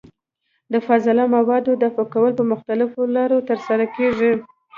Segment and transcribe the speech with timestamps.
[0.71, 4.31] د فاضله موادو دفع کول په مختلفو لارو ترسره کېږي.